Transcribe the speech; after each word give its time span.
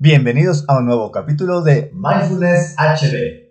Bienvenidos 0.00 0.64
a 0.68 0.78
un 0.78 0.86
nuevo 0.86 1.10
capítulo 1.10 1.60
de 1.60 1.90
Mindfulness 1.92 2.76
HD. 2.78 3.48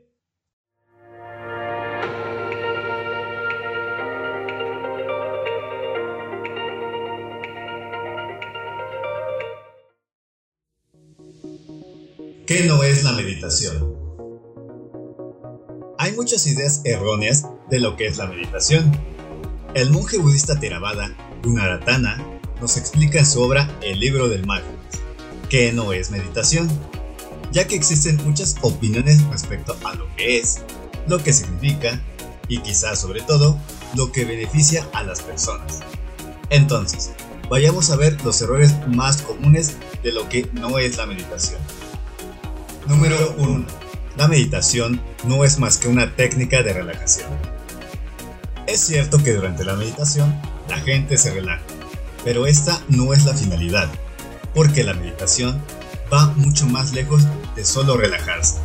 ¿Qué 12.47 12.63
no 12.65 12.81
es 12.81 13.03
la 13.03 13.11
meditación? 13.11 13.97
Hay 15.97 16.13
muchas 16.13 16.47
ideas 16.47 16.81
erróneas 16.85 17.45
de 17.69 17.81
lo 17.81 17.97
que 17.97 18.07
es 18.07 18.17
la 18.17 18.27
meditación. 18.27 18.89
El 19.73 19.91
monje 19.91 20.17
budista 20.17 20.57
Theravada, 20.57 21.13
Gunaratana, 21.43 22.23
nos 22.61 22.77
explica 22.77 23.19
en 23.19 23.25
su 23.25 23.41
obra 23.41 23.69
El 23.81 23.99
libro 23.99 24.29
del 24.29 24.47
mindfulness, 24.47 24.76
que 25.49 25.71
no 25.71 25.93
es 25.93 26.11
meditación, 26.11 26.69
ya 27.51 27.67
que 27.67 27.75
existen 27.75 28.17
muchas 28.23 28.55
opiniones 28.61 29.23
respecto 29.29 29.75
a 29.83 29.95
lo 29.95 30.07
que 30.15 30.39
es, 30.39 30.61
lo 31.07 31.23
que 31.23 31.33
significa 31.33 32.01
y 32.47 32.59
quizás 32.59 32.99
sobre 32.99 33.21
todo 33.21 33.59
lo 33.95 34.11
que 34.11 34.25
beneficia 34.25 34.87
a 34.93 35.03
las 35.03 35.21
personas. 35.21 35.79
Entonces, 36.49 37.11
vayamos 37.49 37.89
a 37.89 37.95
ver 37.95 38.21
los 38.23 38.41
errores 38.41 38.73
más 38.87 39.21
comunes 39.21 39.77
de 40.03 40.11
lo 40.11 40.27
que 40.29 40.49
no 40.53 40.79
es 40.79 40.97
la 40.97 41.05
meditación. 41.05 41.59
Número 42.87 43.35
1. 43.37 43.65
La 44.17 44.27
meditación 44.27 45.01
no 45.25 45.43
es 45.43 45.59
más 45.59 45.77
que 45.77 45.87
una 45.87 46.15
técnica 46.15 46.63
de 46.63 46.73
relajación. 46.73 47.29
Es 48.65 48.81
cierto 48.81 49.23
que 49.23 49.33
durante 49.33 49.63
la 49.63 49.75
meditación 49.75 50.33
la 50.67 50.77
gente 50.77 51.17
se 51.17 51.33
relaja, 51.33 51.63
pero 52.25 52.45
esta 52.47 52.81
no 52.89 53.13
es 53.13 53.25
la 53.25 53.33
finalidad, 53.33 53.89
porque 54.57 54.83
la 54.83 54.95
meditación 54.95 55.61
va 56.11 56.33
mucho 56.35 56.65
más 56.65 56.91
lejos 56.91 57.27
de 57.55 57.63
solo 57.63 57.95
relajarse. 57.95 58.55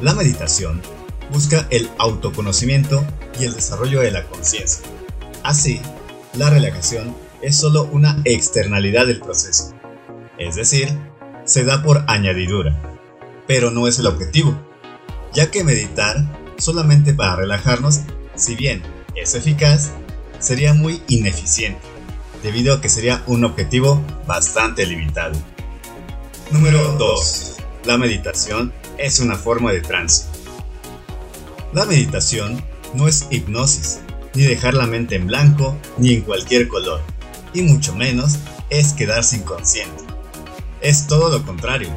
La 0.00 0.14
meditación 0.14 0.82
busca 1.30 1.68
el 1.70 1.88
autoconocimiento 1.98 3.06
y 3.38 3.44
el 3.44 3.54
desarrollo 3.54 4.00
de 4.00 4.10
la 4.10 4.24
conciencia. 4.24 4.84
Así, 5.44 5.80
la 6.34 6.50
relajación 6.50 7.14
es 7.40 7.56
solo 7.56 7.84
una 7.92 8.20
externalidad 8.24 9.06
del 9.06 9.20
proceso, 9.20 9.72
es 10.38 10.56
decir, 10.56 10.88
se 11.44 11.62
da 11.62 11.84
por 11.84 12.04
añadidura 12.08 12.92
pero 13.46 13.70
no 13.70 13.86
es 13.86 13.98
el 13.98 14.06
objetivo, 14.06 14.56
ya 15.32 15.50
que 15.50 15.62
meditar 15.62 16.16
solamente 16.58 17.14
para 17.14 17.36
relajarnos, 17.36 18.00
si 18.34 18.56
bien 18.56 18.82
es 19.14 19.34
eficaz, 19.34 19.90
sería 20.38 20.74
muy 20.74 21.02
ineficiente, 21.06 21.80
debido 22.42 22.74
a 22.74 22.80
que 22.80 22.88
sería 22.88 23.22
un 23.26 23.44
objetivo 23.44 24.02
bastante 24.26 24.86
limitado. 24.86 25.38
Número 26.50 26.96
2. 26.98 27.56
La 27.84 27.96
meditación 27.96 28.72
es 28.98 29.20
una 29.20 29.36
forma 29.36 29.72
de 29.72 29.80
trance. 29.80 30.26
La 31.72 31.84
meditación 31.84 32.62
no 32.94 33.08
es 33.08 33.26
hipnosis, 33.30 34.00
ni 34.34 34.42
dejar 34.42 34.74
la 34.74 34.86
mente 34.86 35.16
en 35.16 35.26
blanco, 35.26 35.76
ni 35.98 36.14
en 36.14 36.22
cualquier 36.22 36.68
color, 36.68 37.00
y 37.54 37.62
mucho 37.62 37.94
menos 37.94 38.36
es 38.70 38.92
quedarse 38.92 39.36
inconsciente. 39.36 40.04
Es 40.80 41.06
todo 41.06 41.30
lo 41.30 41.44
contrario, 41.44 41.88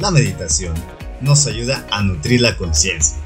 la 0.00 0.10
meditación 0.10 0.74
nos 1.20 1.46
ayuda 1.46 1.86
a 1.90 2.02
nutrir 2.02 2.40
la 2.40 2.56
conciencia, 2.56 3.16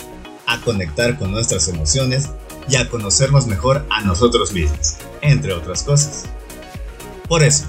a 0.47 0.61
conectar 0.61 1.19
con 1.19 1.31
nuestras 1.31 1.69
emociones 1.69 2.29
y 2.69 2.77
a 2.77 2.89
conocernos 2.89 3.47
mejor 3.47 3.87
a 3.91 4.03
nosotros 4.03 4.53
mismos, 4.53 4.97
entre 5.23 5.53
otras 5.53 5.83
cosas. 5.83 6.25
Por 7.29 7.43
eso, 7.43 7.67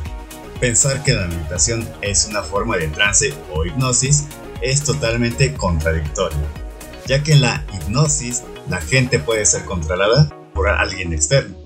pensar 0.59 1.03
que 1.03 1.13
la 1.13 1.27
meditación 1.27 1.87
es 2.01 2.27
una 2.27 2.43
forma 2.43 2.77
de 2.77 2.87
trance 2.87 3.33
o 3.53 3.65
hipnosis 3.65 4.25
es 4.61 4.83
totalmente 4.83 5.53
contradictorio, 5.53 6.39
ya 7.05 7.23
que 7.23 7.33
en 7.33 7.41
la 7.41 7.65
hipnosis 7.73 8.43
la 8.69 8.79
gente 8.81 9.19
puede 9.19 9.45
ser 9.45 9.65
controlada 9.65 10.29
por 10.53 10.69
alguien 10.69 11.13
externo, 11.13 11.57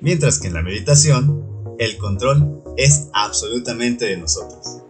mientras 0.00 0.38
que 0.38 0.48
en 0.48 0.54
la 0.54 0.62
meditación 0.62 1.44
el 1.78 1.98
control 1.98 2.62
es 2.76 3.08
absolutamente 3.12 4.06
de 4.06 4.16
nosotros. 4.16 4.82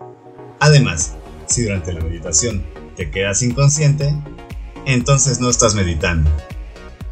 Además, 0.60 1.14
si 1.46 1.64
durante 1.64 1.92
la 1.92 2.00
meditación 2.00 2.64
te 2.96 3.10
quedas 3.10 3.42
inconsciente, 3.42 4.14
entonces 4.84 5.40
no 5.40 5.50
estás 5.50 5.74
meditando. 5.74 6.30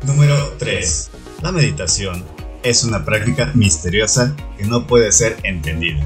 Número 0.05 0.55
3. 0.59 1.11
La 1.43 1.53
meditación 1.53 2.25
es 2.65 2.83
una 2.83 3.05
práctica 3.05 3.53
misteriosa 3.55 4.35
que 4.59 4.65
no 4.65 4.87
puede 4.87 5.13
ser 5.13 5.37
entendida. 5.45 6.03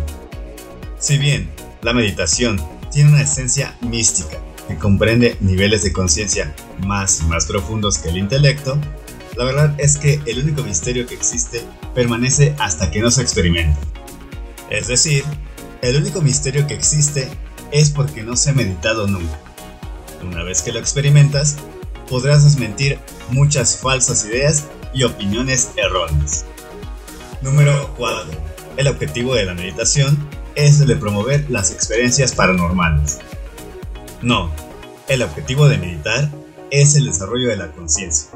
Si 0.99 1.17
bien 1.17 1.49
la 1.83 1.95
meditación 1.95 2.61
tiene 2.91 3.11
una 3.11 3.23
esencia 3.23 3.77
mística 3.81 4.39
que 4.67 4.77
comprende 4.77 5.37
niveles 5.41 5.83
de 5.85 5.93
conciencia 5.93 6.55
más 6.85 7.21
y 7.21 7.25
más 7.27 7.47
profundos 7.47 7.99
que 7.99 8.11
el 8.11 8.19
intelecto, 8.19 8.79
la 9.37 9.45
verdad 9.45 9.75
es 9.79 9.97
que 9.97 10.21
el 10.27 10.41
único 10.41 10.63
misterio 10.65 11.07
que 11.07 11.15
existe 11.15 11.63
permanece 11.95 12.55
hasta 12.59 12.91
que 12.91 13.01
no 13.01 13.11
se 13.11 13.23
experimenta. 13.23 13.79
Es 14.69 14.89
decir, 14.89 15.25
el 15.81 15.97
único 15.97 16.21
misterio 16.21 16.67
que 16.67 16.75
existe 16.75 17.29
es 17.71 17.91
porque 17.91 18.23
no 18.23 18.37
se 18.37 18.51
ha 18.51 18.55
meditado 18.55 19.07
nunca. 19.07 19.39
Una 20.23 20.43
vez 20.43 20.63
que 20.63 20.73
lo 20.73 20.81
experimentas, 20.81 21.57
podrás 22.11 22.43
desmentir 22.43 22.99
muchas 23.31 23.77
falsas 23.77 24.25
ideas 24.25 24.65
y 24.93 25.05
opiniones 25.05 25.71
erróneas. 25.77 26.45
Número 27.41 27.95
4. 27.97 28.33
El 28.79 28.89
objetivo 28.89 29.37
de 29.37 29.45
la 29.45 29.55
meditación 29.55 30.19
es 30.57 30.81
el 30.81 30.89
de 30.89 30.97
promover 30.97 31.49
las 31.49 31.71
experiencias 31.71 32.33
paranormales. 32.33 33.19
No, 34.23 34.51
el 35.07 35.23
objetivo 35.23 35.69
de 35.69 35.79
meditar 35.79 36.29
es 36.73 36.97
el 36.97 37.07
desarrollo 37.07 37.49
de 37.49 37.57
la 37.57 37.71
conciencia. 37.71 38.31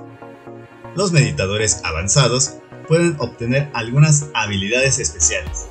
Los 0.94 1.10
meditadores 1.10 1.80
avanzados 1.82 2.54
pueden 2.86 3.16
obtener 3.18 3.70
algunas 3.74 4.26
habilidades 4.34 5.00
especiales. 5.00 5.66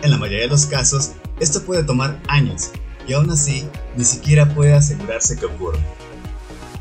En 0.00 0.10
la 0.10 0.16
mayoría 0.16 0.44
de 0.44 0.50
los 0.50 0.64
casos, 0.64 1.12
esto 1.38 1.62
puede 1.64 1.84
tomar 1.84 2.18
años 2.28 2.70
y 3.06 3.12
aún 3.12 3.30
así 3.30 3.68
ni 3.94 4.04
siquiera 4.04 4.54
puede 4.54 4.72
asegurarse 4.72 5.36
que 5.36 5.44
ocurra. 5.44 5.78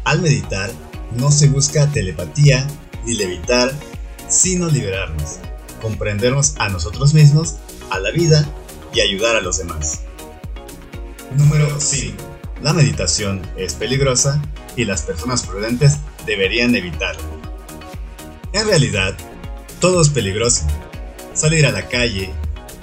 Al 0.06 0.22
meditar, 0.22 0.72
no 1.18 1.30
se 1.30 1.50
busca 1.50 1.92
telepatía 1.92 2.66
ni 3.06 3.16
levitar, 3.16 3.74
sino 4.30 4.70
liberarnos, 4.70 5.40
comprendernos 5.80 6.56
a 6.60 6.70
nosotros 6.70 7.14
mismos, 7.14 7.56
a 7.90 8.00
la 8.00 8.12
vida 8.12 8.48
y 8.94 9.02
ayudar 9.02 9.36
a 9.36 9.42
los 9.42 9.58
demás. 9.58 10.02
Número 11.38 11.80
5. 11.80 12.16
La 12.62 12.74
meditación 12.74 13.42
es 13.56 13.74
peligrosa 13.74 14.42
y 14.76 14.86
las 14.86 15.04
personas 15.04 15.46
prudentes 15.46 15.98
deberían 16.26 16.76
evitarla. 16.76 17.24
En 18.54 18.68
realidad, 18.68 19.16
todo 19.80 20.02
es 20.02 20.10
peligroso. 20.10 20.66
Salir 21.34 21.66
a 21.66 21.72
la 21.72 21.88
calle, 21.88 22.34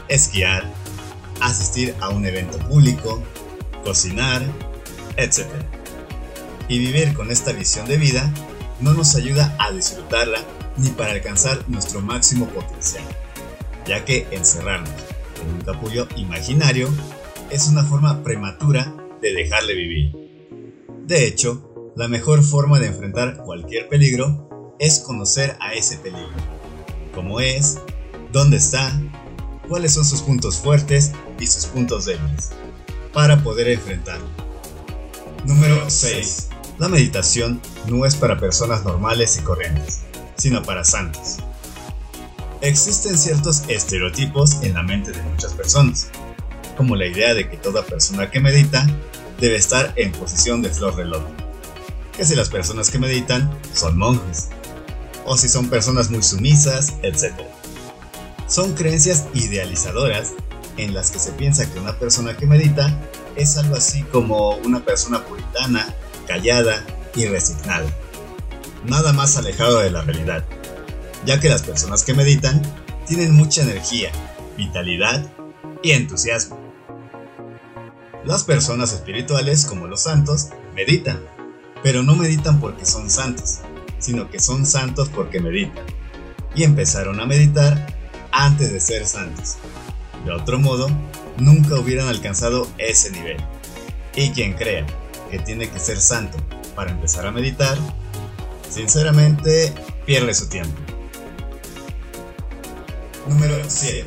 esquiar, 0.08 0.64
asistir 1.40 1.94
a 2.00 2.08
un 2.08 2.24
evento 2.24 2.58
público, 2.58 3.22
cocinar, 3.84 4.42
etc. 5.16 5.46
Y 6.68 6.78
vivir 6.78 7.14
con 7.14 7.30
esta 7.30 7.52
visión 7.52 7.86
de 7.86 7.96
vida 7.96 8.32
no 8.80 8.94
nos 8.94 9.14
ayuda 9.16 9.54
a 9.58 9.70
disfrutarla 9.72 10.40
ni 10.76 10.90
para 10.90 11.12
alcanzar 11.12 11.68
nuestro 11.68 12.00
máximo 12.00 12.46
potencial, 12.48 13.04
ya 13.86 14.04
que 14.04 14.26
encerrarnos 14.30 14.90
en 15.42 15.54
un 15.54 15.60
capullo 15.62 16.08
imaginario 16.16 16.88
es 17.50 17.68
una 17.68 17.84
forma 17.84 18.22
prematura 18.22 18.94
de 19.20 19.32
dejarle 19.32 19.74
vivir. 19.74 20.12
De 21.06 21.26
hecho, 21.26 21.92
la 21.96 22.08
mejor 22.08 22.42
forma 22.42 22.78
de 22.80 22.88
enfrentar 22.88 23.38
cualquier 23.38 23.88
peligro 23.88 24.74
es 24.78 25.00
conocer 25.00 25.56
a 25.60 25.72
ese 25.74 25.96
peligro, 25.98 26.28
cómo 27.14 27.40
es, 27.40 27.78
dónde 28.32 28.58
está, 28.58 28.92
cuáles 29.68 29.94
son 29.94 30.04
sus 30.04 30.22
puntos 30.22 30.58
fuertes 30.58 31.12
y 31.40 31.46
sus 31.46 31.66
puntos 31.66 32.04
débiles 32.04 32.50
para 33.12 33.42
poder 33.42 33.68
enfrentarlo. 33.68 34.26
Número 35.44 35.88
6. 35.88 36.48
La 36.78 36.88
meditación 36.88 37.62
no 37.86 38.04
es 38.04 38.16
para 38.16 38.38
personas 38.38 38.84
normales 38.84 39.38
y 39.38 39.42
corrientes, 39.42 40.02
sino 40.36 40.62
para 40.62 40.84
santos. 40.84 41.38
Existen 42.60 43.18
ciertos 43.18 43.62
estereotipos 43.68 44.62
en 44.62 44.74
la 44.74 44.82
mente 44.82 45.12
de 45.12 45.22
muchas 45.22 45.52
personas, 45.52 46.08
como 46.76 46.96
la 46.96 47.06
idea 47.06 47.34
de 47.34 47.48
que 47.48 47.56
toda 47.56 47.84
persona 47.84 48.30
que 48.30 48.40
medita 48.40 48.86
debe 49.40 49.56
estar 49.56 49.92
en 49.96 50.12
posición 50.12 50.62
de 50.62 50.70
flor 50.70 50.96
de 50.96 51.04
loto, 51.04 51.30
que 52.16 52.24
si 52.24 52.34
las 52.34 52.48
personas 52.48 52.90
que 52.90 52.98
meditan 52.98 53.50
son 53.74 53.98
monjes, 53.98 54.48
o 55.26 55.36
si 55.36 55.48
son 55.48 55.68
personas 55.68 56.10
muy 56.10 56.22
sumisas, 56.22 56.94
etc. 57.02 57.32
Son 58.46 58.74
creencias 58.74 59.24
idealizadoras 59.34 60.32
en 60.76 60.94
las 60.94 61.10
que 61.10 61.18
se 61.18 61.32
piensa 61.32 61.70
que 61.70 61.78
una 61.78 61.98
persona 61.98 62.36
que 62.36 62.46
medita 62.46 62.96
es 63.34 63.56
algo 63.56 63.76
así 63.76 64.02
como 64.04 64.56
una 64.58 64.84
persona 64.84 65.24
puritana, 65.24 65.92
callada 66.26 66.84
y 67.14 67.26
resignada. 67.26 67.86
Nada 68.86 69.12
más 69.12 69.36
alejado 69.36 69.80
de 69.80 69.90
la 69.90 70.02
realidad, 70.02 70.44
ya 71.24 71.40
que 71.40 71.48
las 71.48 71.62
personas 71.62 72.04
que 72.04 72.14
meditan 72.14 72.62
tienen 73.06 73.32
mucha 73.32 73.62
energía, 73.62 74.10
vitalidad 74.56 75.26
y 75.82 75.90
entusiasmo. 75.90 76.58
Las 78.24 78.44
personas 78.44 78.92
espirituales, 78.92 79.66
como 79.66 79.86
los 79.86 80.02
santos, 80.02 80.48
meditan, 80.74 81.20
pero 81.82 82.02
no 82.02 82.14
meditan 82.14 82.60
porque 82.60 82.86
son 82.86 83.10
santos, 83.10 83.58
sino 83.98 84.30
que 84.30 84.38
son 84.38 84.66
santos 84.66 85.08
porque 85.08 85.40
meditan. 85.40 85.84
Y 86.54 86.64
empezaron 86.64 87.20
a 87.20 87.26
meditar 87.26 87.86
antes 88.30 88.72
de 88.72 88.80
ser 88.80 89.06
santos. 89.06 89.56
De 90.24 90.32
otro 90.32 90.58
modo, 90.58 90.88
nunca 91.38 91.74
hubieran 91.74 92.08
alcanzado 92.08 92.68
ese 92.78 93.10
nivel. 93.10 93.36
Y 94.14 94.30
quien 94.30 94.54
crea 94.54 94.86
que 95.30 95.38
tiene 95.38 95.68
que 95.68 95.78
ser 95.78 96.00
santo 96.00 96.38
para 96.74 96.92
empezar 96.92 97.26
a 97.26 97.32
meditar, 97.32 97.78
sinceramente 98.76 99.72
pierde 100.04 100.34
su 100.34 100.50
tiempo. 100.50 100.78
Número 103.26 103.56
7. 103.66 104.06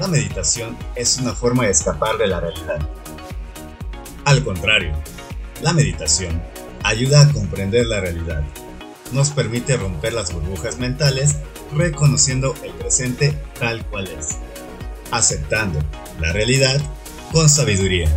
La 0.00 0.08
meditación 0.08 0.76
es 0.96 1.18
una 1.18 1.36
forma 1.36 1.66
de 1.66 1.70
escapar 1.70 2.18
de 2.18 2.26
la 2.26 2.40
realidad. 2.40 2.80
Al 4.24 4.42
contrario, 4.42 4.92
la 5.62 5.72
meditación 5.72 6.42
ayuda 6.82 7.20
a 7.20 7.32
comprender 7.32 7.86
la 7.86 8.00
realidad. 8.00 8.42
Nos 9.12 9.30
permite 9.30 9.76
romper 9.76 10.14
las 10.14 10.32
burbujas 10.32 10.78
mentales 10.78 11.36
reconociendo 11.72 12.56
el 12.64 12.72
presente 12.72 13.38
tal 13.60 13.86
cual 13.86 14.08
es, 14.08 14.38
aceptando 15.12 15.78
la 16.18 16.32
realidad 16.32 16.80
con 17.30 17.48
sabiduría. 17.48 18.10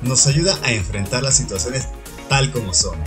Nos 0.00 0.28
ayuda 0.28 0.56
a 0.62 0.70
enfrentar 0.70 1.24
las 1.24 1.36
situaciones 1.36 1.88
tal 2.28 2.52
como 2.52 2.72
son, 2.72 2.98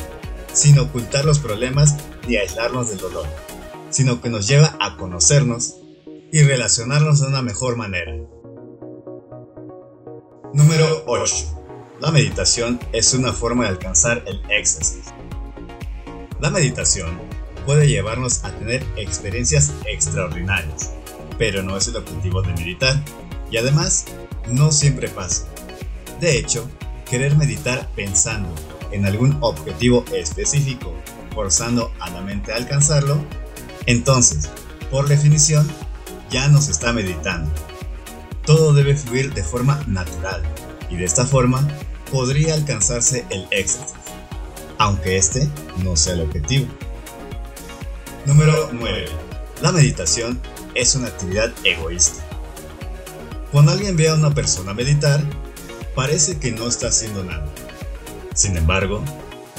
sin 0.54 0.80
ocultar 0.80 1.26
los 1.26 1.40
problemas 1.40 1.96
ni 2.28 2.38
aislarnos 2.38 2.90
del 2.90 3.00
dolor, 3.00 3.28
sino 3.90 4.22
que 4.22 4.30
nos 4.30 4.48
lleva 4.48 4.78
a 4.80 4.98
conocernos 4.98 5.76
y 6.32 6.44
relacionarnos 6.44 7.22
de 7.22 7.28
una 7.28 7.42
mejor 7.42 7.76
manera. 7.76 8.16
Número 10.54 11.04
8 11.08 11.62
la 12.02 12.10
meditación 12.10 12.80
es 12.94 13.14
una 13.14 13.32
forma 13.32 13.66
de 13.66 13.70
alcanzar 13.70 14.24
el 14.26 14.42
éxtasis. 14.50 15.14
La 16.40 16.50
meditación 16.50 17.20
puede 17.64 17.88
llevarnos 17.88 18.44
a 18.44 18.52
tener 18.58 18.84
experiencias 18.98 19.72
extraordinarias, 19.86 20.94
pero 21.38 21.62
no 21.62 21.78
es 21.78 21.88
el 21.90 21.98
objetivo 21.98 22.42
de 22.42 22.54
meditar 22.54 23.00
y 23.52 23.58
además 23.58 24.06
no 24.48 24.72
siempre 24.72 25.10
pasa. 25.10 25.46
De 26.20 26.40
hecho, 26.40 26.68
querer 27.08 27.36
meditar 27.38 27.88
pensando 27.96 28.50
en 28.92 29.06
algún 29.06 29.38
objetivo 29.42 30.06
específico, 30.14 30.94
forzando 31.34 31.92
a 32.00 32.10
la 32.10 32.22
mente 32.22 32.52
a 32.52 32.58
alcanzarlo, 32.58 33.18
entonces, 33.86 34.50
por 34.90 35.08
definición, 35.08 35.68
ya 36.30 36.48
nos 36.48 36.70
está 36.70 36.94
meditando. 36.94 37.52
Todo 38.46 38.74
debe 38.74 38.96
fluir 38.96 39.34
de 39.34 39.44
forma 39.44 39.84
natural 39.88 40.42
y 40.90 40.96
de 40.98 41.06
esta 41.06 41.26
forma 41.26 41.68
podría 42.12 42.54
alcanzarse 42.54 43.26
el 43.30 43.48
éxito, 43.52 43.94
aunque 44.78 45.18
este 45.18 45.48
no 45.84 45.96
sea 45.96 46.14
el 46.14 46.22
objetivo. 46.22 46.68
Número 48.26 48.70
9. 48.72 49.06
La 49.62 49.72
meditación 49.72 50.40
es 50.76 50.96
una 50.96 51.08
actividad 51.08 51.52
egoísta. 51.64 52.24
Cuando 53.52 53.72
alguien 53.72 53.98
ve 53.98 54.10
a 54.10 54.16
una 54.16 54.34
persona 54.34 54.74
meditar, 54.74 55.22
parece 55.96 56.38
que 56.38 56.52
no 56.52 56.68
está 56.68 56.88
haciendo 56.88 57.24
nada. 57.24 57.46
Sin 58.42 58.58
embargo, 58.58 59.04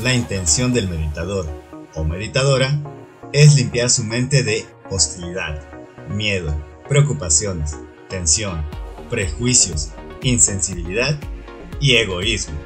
la 0.03 0.13
intención 0.13 0.73
del 0.73 0.89
meditador 0.89 1.47
o 1.95 2.03
meditadora 2.03 2.81
es 3.33 3.55
limpiar 3.55 3.89
su 3.91 4.03
mente 4.03 4.43
de 4.43 4.67
hostilidad, 4.91 5.63
miedo, 6.09 6.53
preocupaciones, 6.89 7.77
tensión, 8.09 8.67
prejuicios, 9.09 9.91
insensibilidad 10.23 11.17
y 11.81 11.95
egoísmo. 11.95 12.59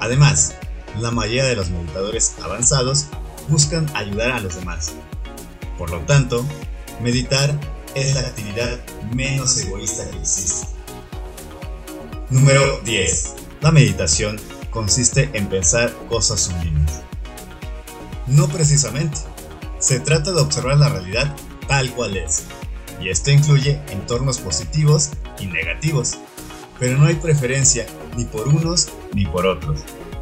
Además, 0.00 0.56
la 1.00 1.12
mayoría 1.12 1.44
de 1.44 1.54
los 1.54 1.70
meditadores 1.70 2.34
avanzados 2.42 3.06
buscan 3.46 3.88
ayudar 3.94 4.32
a 4.32 4.40
los 4.40 4.56
demás. 4.56 4.92
Por 5.78 5.90
lo 5.90 6.00
tanto, 6.00 6.44
meditar 7.00 7.56
es 7.94 8.16
la 8.16 8.22
actividad 8.22 8.80
menos 9.14 9.56
egoísta 9.60 10.10
que 10.10 10.18
existe. 10.18 10.66
Número 12.28 12.80
10. 12.80 13.34
La 13.60 13.70
meditación 13.70 14.40
consiste 14.72 15.30
en 15.34 15.48
pensar 15.48 15.94
cosas 16.08 16.40
sublimes. 16.40 17.02
No 18.26 18.48
precisamente. 18.48 19.18
Se 19.78 20.00
trata 20.00 20.32
de 20.32 20.40
observar 20.40 20.78
la 20.78 20.88
realidad 20.88 21.36
tal 21.68 21.92
cual 21.92 22.16
es. 22.16 22.44
Y 23.00 23.08
esto 23.08 23.30
incluye 23.30 23.80
entornos 23.90 24.38
positivos 24.38 25.10
y 25.38 25.46
negativos. 25.46 26.18
Pero 26.78 26.98
no 26.98 27.06
hay 27.06 27.14
preferencia 27.14 27.86
ni 28.16 28.24
por 28.24 28.48
unos 28.48 28.88
ni 29.12 29.26
por 29.26 29.46
otros, 29.46 29.80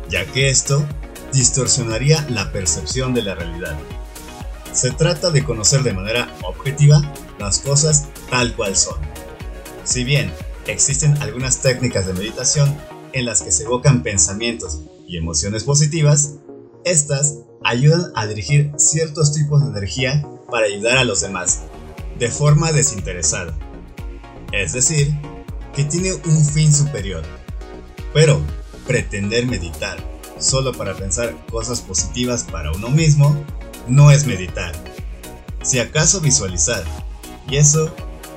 ya 0.09 0.27
que 0.27 0.51
esto 0.51 0.85
distorsionaría 1.33 2.27
la 2.29 2.53
percepción 2.53 3.15
de 3.15 3.23
la 3.23 3.35
realidad. 3.35 3.79
Se 4.73 4.91
trata 4.91 5.31
de 5.31 5.45
conocer 5.45 5.83
de 5.83 5.93
manera 5.93 6.29
objetiva 6.43 7.01
las 7.39 7.59
cosas 7.61 8.09
tal 8.31 8.55
cual 8.55 8.77
son. 8.77 8.99
Si 9.85 10.05
bien 10.05 10.33
existen 10.67 11.21
algunas 11.23 11.59
técnicas 11.59 12.07
de 12.07 12.13
meditación 12.15 12.77
en 13.13 13.25
las 13.25 13.43
que 13.43 13.53
se 13.53 13.65
evocan 13.65 14.03
pensamientos 14.03 14.81
y 15.07 15.17
emociones 15.17 15.65
positivas, 15.65 16.35
estas 16.85 17.39
ayudan 17.65 18.13
a 18.15 18.27
dirigir 18.27 18.73
ciertos 18.77 19.33
tipos 19.33 19.63
de 19.63 19.71
energía 19.71 20.27
para 20.51 20.67
ayudar 20.67 20.99
a 20.99 21.05
los 21.05 21.21
demás, 21.21 21.63
de 22.19 22.31
forma 22.31 22.73
desinteresada. 22.73 23.57
Es 24.53 24.73
decir, 24.73 25.15
que 25.75 25.85
tiene 25.85 26.13
un 26.13 26.45
fin 26.45 26.73
superior 26.73 27.23
pero 28.13 28.41
pretender 28.87 29.47
meditar 29.47 29.99
solo 30.39 30.73
para 30.73 30.95
pensar 30.95 31.35
cosas 31.51 31.81
positivas 31.81 32.45
para 32.45 32.73
uno 32.73 32.89
mismo 32.89 33.37
no 33.87 34.11
es 34.11 34.27
meditar. 34.27 34.73
Si 35.63 35.79
acaso 35.79 36.21
visualizar, 36.21 36.83
y 37.49 37.57
eso 37.57 37.95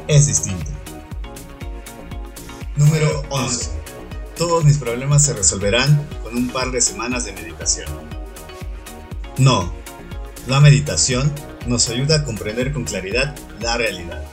es 0.08 0.28
distinto. 0.28 0.72
Número 2.76 3.24
11. 3.30 3.83
Todos 4.38 4.64
mis 4.66 4.80
problemas 4.80 5.26
se 5.26 5.34
resolverán 5.34 6.08
con 6.24 6.36
un 6.36 6.50
par 6.50 6.72
de 6.72 6.82
semanas 6.82 7.26
de 7.26 7.34
meditación. 7.34 7.88
No, 9.38 9.72
la 10.48 10.60
meditación 10.60 11.32
nos 11.68 11.90
ayuda 11.90 12.18
a 12.18 12.24
comprender 12.24 12.74
con 12.74 12.84
claridad 12.84 13.36
la 13.60 13.78
realidad 13.78 14.24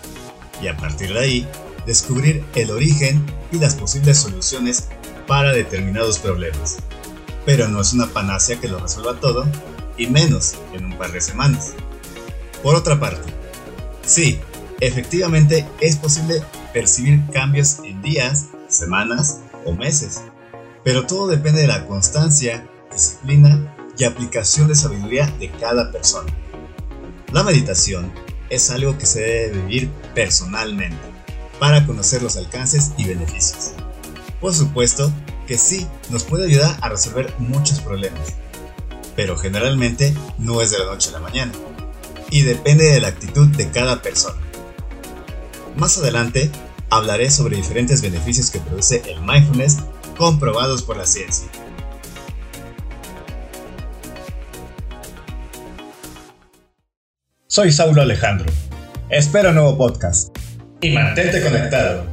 y 0.62 0.68
a 0.68 0.76
partir 0.76 1.12
de 1.12 1.20
ahí 1.20 1.48
descubrir 1.86 2.44
el 2.54 2.70
origen 2.70 3.24
y 3.52 3.58
las 3.58 3.74
posibles 3.74 4.18
soluciones 4.18 4.88
para 5.26 5.52
determinados 5.52 6.18
problemas. 6.18 6.78
Pero 7.44 7.68
no 7.68 7.80
es 7.80 7.92
una 7.92 8.06
panacea 8.06 8.58
que 8.60 8.68
lo 8.68 8.78
resuelva 8.78 9.20
todo, 9.20 9.46
y 9.96 10.06
menos 10.06 10.54
en 10.72 10.86
un 10.86 10.98
par 10.98 11.12
de 11.12 11.20
semanas. 11.20 11.72
Por 12.62 12.74
otra 12.74 12.98
parte, 12.98 13.32
sí, 14.04 14.40
efectivamente 14.80 15.66
es 15.80 15.96
posible 15.96 16.42
percibir 16.72 17.20
cambios 17.32 17.80
en 17.84 18.00
días, 18.02 18.46
semanas 18.68 19.40
o 19.64 19.72
meses, 19.72 20.22
pero 20.84 21.06
todo 21.06 21.26
depende 21.26 21.62
de 21.62 21.66
la 21.66 21.86
constancia, 21.86 22.68
disciplina 22.92 23.74
y 23.98 24.04
aplicación 24.04 24.68
de 24.68 24.74
sabiduría 24.74 25.26
de 25.38 25.50
cada 25.50 25.92
persona. 25.92 26.32
La 27.32 27.42
meditación 27.42 28.12
es 28.48 28.70
algo 28.70 28.98
que 28.98 29.06
se 29.06 29.20
debe 29.20 29.58
vivir 29.62 29.90
personalmente 30.14 30.98
para 31.58 31.86
conocer 31.86 32.22
los 32.22 32.36
alcances 32.36 32.92
y 32.96 33.04
beneficios. 33.04 33.72
Por 34.40 34.54
supuesto 34.54 35.12
que 35.46 35.58
sí, 35.58 35.86
nos 36.08 36.24
puede 36.24 36.46
ayudar 36.46 36.78
a 36.80 36.88
resolver 36.88 37.32
muchos 37.38 37.80
problemas, 37.80 38.34
pero 39.14 39.36
generalmente 39.36 40.14
no 40.38 40.62
es 40.62 40.70
de 40.70 40.78
la 40.78 40.86
noche 40.86 41.10
a 41.10 41.12
la 41.12 41.20
mañana 41.20 41.52
y 42.30 42.42
depende 42.42 42.84
de 42.84 43.00
la 43.00 43.08
actitud 43.08 43.48
de 43.48 43.70
cada 43.70 44.00
persona. 44.00 44.40
Más 45.76 45.98
adelante 45.98 46.50
hablaré 46.90 47.30
sobre 47.30 47.56
diferentes 47.56 48.02
beneficios 48.02 48.50
que 48.50 48.58
produce 48.58 49.02
el 49.06 49.20
mindfulness 49.22 49.78
comprobados 50.16 50.82
por 50.82 50.96
la 50.96 51.06
ciencia. 51.06 51.48
Soy 57.46 57.72
Saulo 57.72 58.02
Alejandro. 58.02 58.46
Espero 59.08 59.48
un 59.48 59.56
nuevo 59.56 59.76
podcast. 59.76 60.36
Y 60.80 60.90
mantente 60.90 61.42
conectado. 61.42 62.04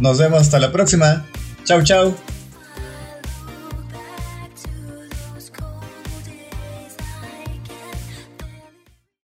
Nos 0.00 0.18
vemos 0.18 0.40
hasta 0.42 0.58
la 0.58 0.72
próxima. 0.72 1.24
Chau, 1.64 1.82
chau. 1.82 2.14